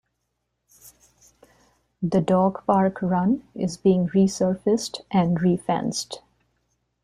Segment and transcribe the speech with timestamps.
[2.01, 6.23] The dog park run is being resurfaced and re-fenced.